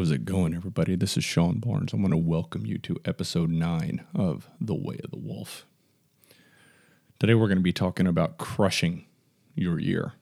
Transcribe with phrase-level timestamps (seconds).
[0.00, 0.96] How is it going, everybody?
[0.96, 1.92] This is Sean Barnes.
[1.92, 5.66] I want to welcome you to episode nine of The Way of the Wolf.
[7.18, 9.04] Today, we're going to be talking about crushing
[9.54, 10.14] your year.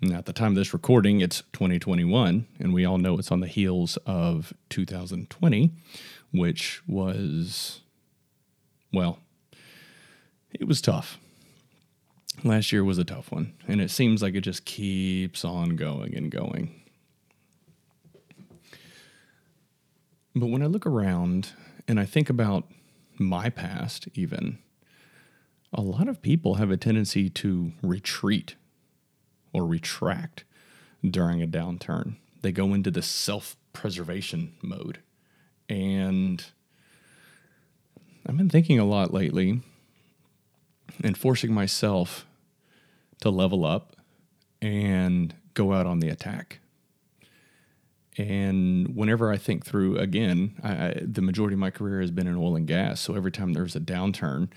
[0.00, 3.40] Now, at the time of this recording, it's 2021, and we all know it's on
[3.40, 5.72] the heels of 2020,
[6.32, 7.82] which was,
[8.90, 9.18] well,
[10.50, 11.18] it was tough.
[12.42, 16.16] Last year was a tough one, and it seems like it just keeps on going
[16.16, 16.80] and going.
[20.34, 21.52] But when I look around
[21.86, 22.64] and I think about
[23.18, 24.58] my past, even,
[25.72, 28.56] a lot of people have a tendency to retreat
[29.52, 30.44] or retract
[31.08, 32.16] during a downturn.
[32.42, 34.98] They go into the self preservation mode.
[35.68, 36.44] And
[38.26, 39.62] I've been thinking a lot lately
[41.02, 42.26] and forcing myself
[43.20, 43.96] to level up
[44.60, 46.60] and go out on the attack.
[48.16, 52.36] And whenever I think through again, I, the majority of my career has been in
[52.36, 53.00] oil and gas.
[53.00, 54.50] So every time there's a downturn,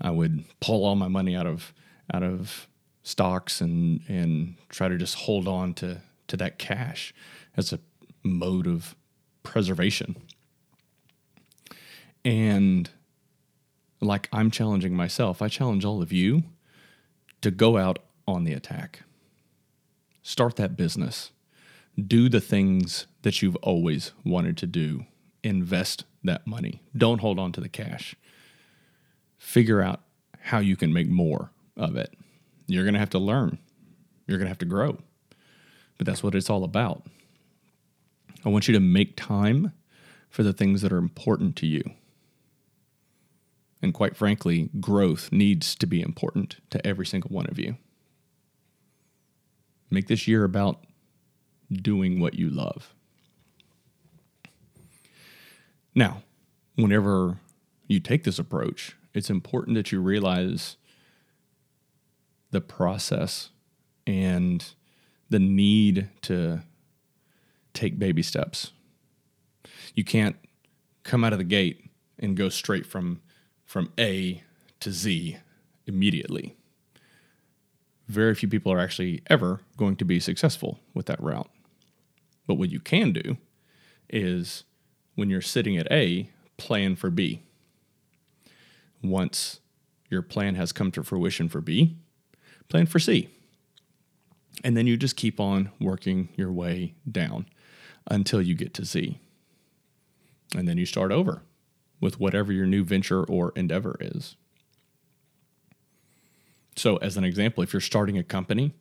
[0.00, 1.72] I would pull all my money out of
[2.12, 2.68] out of
[3.02, 7.12] stocks and and try to just hold on to to that cash
[7.56, 7.80] as a
[8.22, 8.94] mode of
[9.42, 10.16] preservation.
[12.24, 12.90] And
[14.00, 16.44] like I'm challenging myself, I challenge all of you
[17.40, 19.02] to go out on the attack.
[20.22, 21.32] Start that business
[21.98, 25.06] do the things that you've always wanted to do.
[25.42, 26.82] Invest that money.
[26.96, 28.14] Don't hold on to the cash.
[29.38, 30.00] Figure out
[30.40, 32.14] how you can make more of it.
[32.66, 33.58] You're going to have to learn,
[34.26, 34.98] you're going to have to grow.
[35.98, 37.06] But that's what it's all about.
[38.44, 39.72] I want you to make time
[40.30, 41.82] for the things that are important to you.
[43.82, 47.76] And quite frankly, growth needs to be important to every single one of you.
[49.90, 50.84] Make this year about
[51.70, 52.94] doing what you love.
[55.94, 56.22] Now,
[56.76, 57.38] whenever
[57.88, 60.76] you take this approach, it's important that you realize
[62.50, 63.50] the process
[64.06, 64.64] and
[65.28, 66.62] the need to
[67.72, 68.72] take baby steps.
[69.94, 70.36] You can't
[71.02, 73.20] come out of the gate and go straight from
[73.64, 74.42] from A
[74.80, 75.36] to Z
[75.86, 76.56] immediately.
[78.08, 81.48] Very few people are actually ever going to be successful with that route.
[82.50, 83.36] But what you can do
[84.08, 84.64] is
[85.14, 87.42] when you're sitting at A, plan for B.
[89.04, 89.60] Once
[90.08, 91.94] your plan has come to fruition for B,
[92.68, 93.28] plan for C.
[94.64, 97.46] And then you just keep on working your way down
[98.10, 99.20] until you get to Z.
[100.56, 101.42] And then you start over
[102.00, 104.34] with whatever your new venture or endeavor is.
[106.74, 108.74] So, as an example, if you're starting a company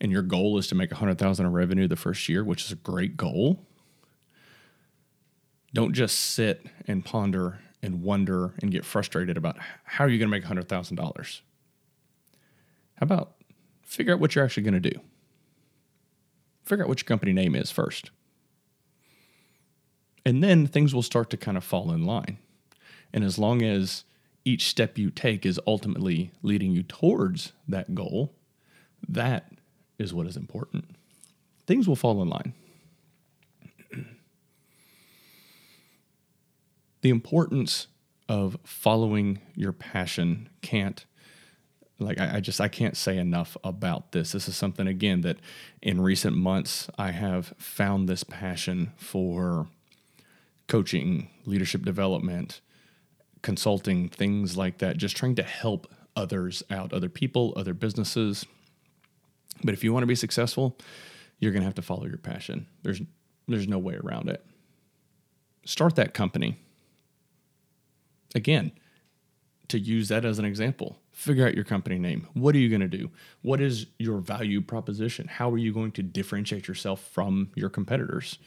[0.00, 2.76] and your goal is to make 100,000 in revenue the first year, which is a
[2.76, 3.60] great goal,
[5.72, 10.30] don't just sit and ponder and wonder and get frustrated about how are you going
[10.30, 11.40] to make $100,000.
[12.94, 13.34] How about
[13.82, 15.00] figure out what you're actually going to do?
[16.62, 18.10] Figure out what your company name is first.
[20.24, 22.38] And then things will start to kind of fall in line.
[23.12, 24.04] And as long as
[24.44, 28.34] each step you take is ultimately leading you towards that goal,
[29.06, 29.52] that
[29.98, 30.84] is what is important.
[31.66, 32.54] Things will fall in line.
[37.02, 37.86] the importance
[38.28, 41.04] of following your passion can't
[41.98, 45.38] like I, I, just i can't say enough about this this is something again that
[45.82, 49.68] in recent months i have found this passion for
[50.66, 52.60] coaching leadership development
[53.42, 58.46] consulting things like that just trying to help others out other people other businesses
[59.62, 60.78] but if you want to be successful,
[61.38, 62.66] you're going to have to follow your passion.
[62.82, 63.00] There's
[63.46, 64.44] there's no way around it.
[65.66, 66.58] Start that company.
[68.34, 68.72] Again,
[69.68, 72.26] to use that as an example, figure out your company name.
[72.34, 73.10] What are you going to do?
[73.42, 75.28] What is your value proposition?
[75.28, 78.38] How are you going to differentiate yourself from your competitors?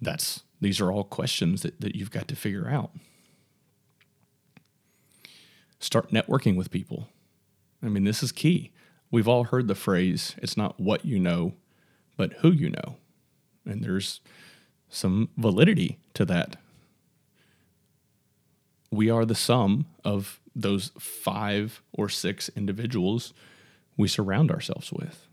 [0.00, 2.90] That's these are all questions that, that you've got to figure out.
[5.78, 7.08] Start networking with people.
[7.82, 8.72] I mean, this is key.
[9.10, 11.54] We've all heard the phrase, it's not what you know,
[12.16, 12.96] but who you know.
[13.64, 14.20] And there's
[14.88, 16.56] some validity to that.
[18.90, 23.32] We are the sum of those five or six individuals
[23.96, 25.26] we surround ourselves with.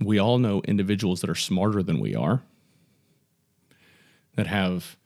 [0.00, 2.42] We all know individuals that are smarter than we are,
[4.34, 4.96] that have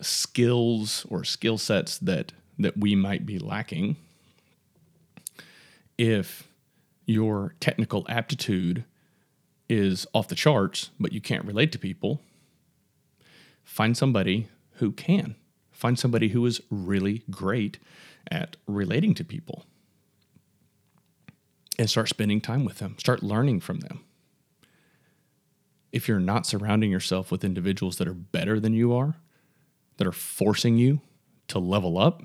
[0.00, 3.96] skills or skill sets that, that we might be lacking
[5.98, 6.48] if
[7.06, 8.84] your technical aptitude
[9.68, 12.20] is off the charts, but you can't relate to people,
[13.62, 15.36] find somebody who can.
[15.70, 17.78] Find somebody who is really great
[18.30, 19.64] at relating to people
[21.78, 24.04] and start spending time with them, start learning from them.
[25.92, 29.16] If you're not surrounding yourself with individuals that are better than you are,
[29.96, 31.00] that are forcing you
[31.48, 32.22] to level up,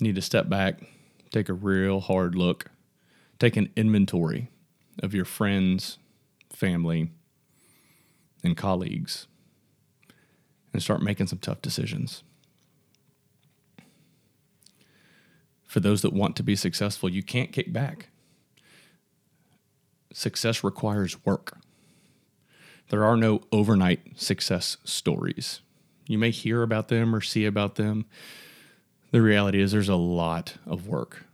[0.00, 0.80] need to step back,
[1.32, 2.66] take a real hard look,
[3.38, 4.50] take an inventory
[5.02, 5.98] of your friends,
[6.50, 7.10] family,
[8.44, 9.26] and colleagues,
[10.72, 12.22] and start making some tough decisions.
[15.64, 18.08] For those that want to be successful, you can't kick back.
[20.12, 21.56] Success requires work.
[22.90, 25.60] There are no overnight success stories.
[26.06, 28.04] You may hear about them or see about them.
[29.12, 31.26] The reality is, there's a lot of work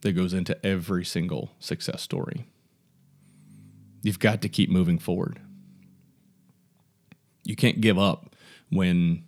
[0.00, 2.46] that goes into every single success story.
[4.02, 5.40] You've got to keep moving forward.
[7.44, 8.34] You can't give up
[8.70, 9.24] when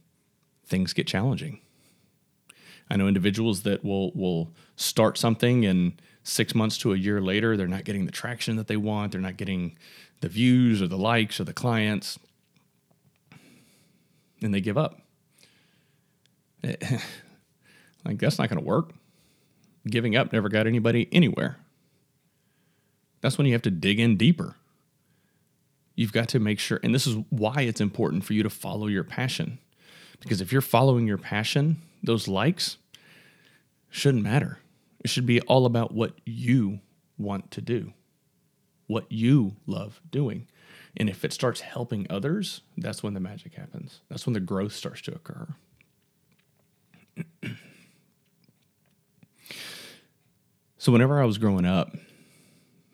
[0.67, 1.61] things get challenging.
[2.89, 7.57] I know individuals that will will start something and six months to a year later,
[7.57, 9.13] they're not getting the traction that they want.
[9.13, 9.77] They're not getting
[10.21, 12.19] the views or the likes or the clients,
[14.43, 15.01] and they give up.
[18.05, 18.93] like that's not going to work.
[19.87, 21.57] Giving up never got anybody anywhere.
[23.21, 24.57] That's when you have to dig in deeper.
[25.95, 28.87] You've got to make sure, and this is why it's important for you to follow
[28.87, 29.59] your passion.
[30.21, 32.77] Because if you're following your passion, those likes
[33.91, 34.59] shouldn't matter.
[35.01, 36.81] It should be all about what you
[37.19, 37.93] want to do,
[38.87, 40.47] what you love doing.
[40.97, 44.01] And if it starts helping others, that's when the magic happens.
[44.09, 45.49] That's when the growth starts to occur.
[50.81, 51.95] So, whenever I was growing up,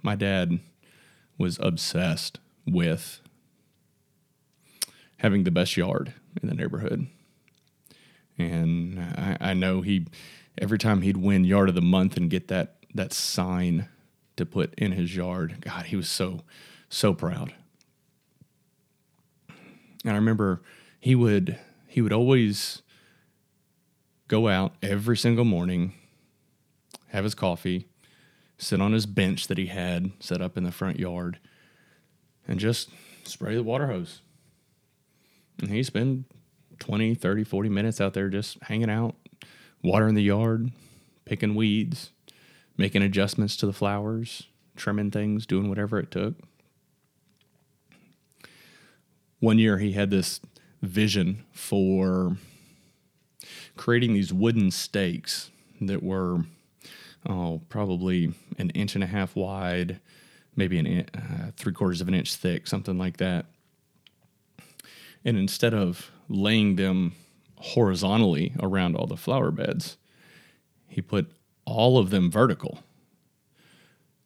[0.03, 0.59] my dad
[1.39, 3.21] was obsessed with
[5.19, 6.13] having the best yard
[6.43, 7.07] in the neighborhood.
[8.37, 10.09] And I, I know he,
[10.59, 13.89] every time he'd win yard of the month and get that, that sign
[14.35, 16.41] to put in his yard, God, he was so,
[16.89, 17.55] so proud.
[19.49, 20.61] And I remember
[20.99, 21.57] he would,
[21.87, 22.83] he would always
[24.27, 25.93] go out every single morning,
[27.17, 27.89] have his coffee,
[28.59, 31.39] sit on his bench that he had set up in the front yard,
[32.47, 32.91] and just
[33.25, 34.21] spray the water hose.
[35.59, 36.27] And he spent
[36.79, 39.15] 20, 30, 40 minutes out there just hanging out,
[39.83, 40.71] watering the yard,
[41.25, 42.11] picking weeds,
[42.77, 46.35] making adjustments to the flowers, trimming things, doing whatever it took.
[49.41, 50.41] One year he had this
[50.83, 52.37] vision for
[53.75, 56.45] creating these wooden stakes that were
[57.29, 60.01] oh probably an inch and a half wide
[60.57, 63.47] maybe an uh, three quarters of an inch thick, something like that.
[65.25, 67.13] And instead of laying them
[67.59, 69.97] horizontally around all the flower beds,
[70.89, 71.31] he put
[71.65, 72.81] all of them vertical.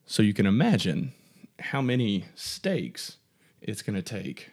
[0.06, 1.12] So you can imagine
[1.58, 3.16] how many stakes
[3.60, 4.50] it's going to take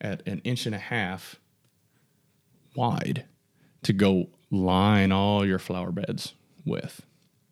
[0.00, 1.36] at an inch and a half
[2.74, 3.24] wide
[3.82, 6.34] to go line all your flower beds
[6.64, 7.02] with.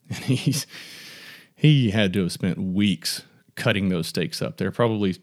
[0.08, 0.66] And he's
[1.54, 3.24] he had to have spent weeks
[3.56, 4.56] cutting those stakes up.
[4.56, 5.16] They're probably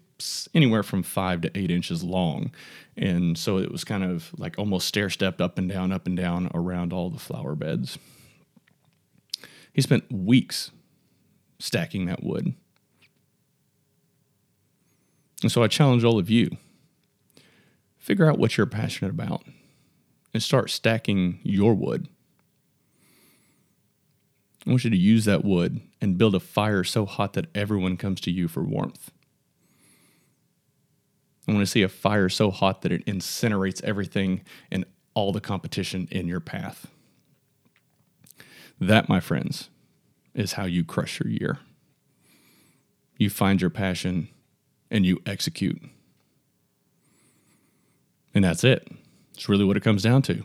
[0.54, 2.52] anywhere from five to eight inches long.
[2.98, 6.16] And so it was kind of like almost stair stepped up and down, up and
[6.16, 7.98] down around all the flower beds.
[9.74, 10.72] He spent weeks
[11.60, 12.54] stacking that wood.
[15.42, 16.58] And so I challenge all of you
[17.98, 19.44] figure out what you're passionate about
[20.34, 22.08] and start stacking your wood.
[24.66, 27.98] I want you to use that wood and build a fire so hot that everyone
[27.98, 29.12] comes to you for warmth.
[31.48, 34.42] I want to see a fire so hot that it incinerates everything
[34.72, 36.88] and all the competition in your path.
[38.82, 39.70] That, my friends,
[40.34, 41.60] is how you crush your year.
[43.18, 44.30] You find your passion
[44.90, 45.82] and you execute.
[48.34, 48.88] And that's it.
[49.34, 50.44] It's really what it comes down to.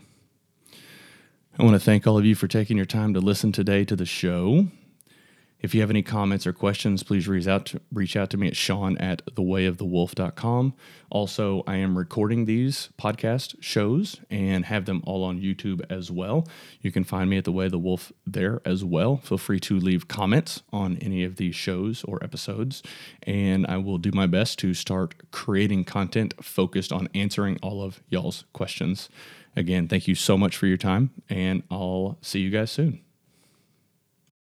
[1.59, 3.95] I want to thank all of you for taking your time to listen today to
[3.95, 4.67] the show.
[5.59, 8.47] If you have any comments or questions, please reach out to, reach out to me
[8.47, 10.73] at sean at thewayofthewolf.com.
[11.09, 16.47] Also, I am recording these podcast shows and have them all on YouTube as well.
[16.79, 19.17] You can find me at The Way of the Wolf there as well.
[19.17, 22.81] Feel free to leave comments on any of these shows or episodes,
[23.23, 28.01] and I will do my best to start creating content focused on answering all of
[28.09, 29.09] y'all's questions.
[29.55, 33.01] Again, thank you so much for your time, and I'll see you guys soon.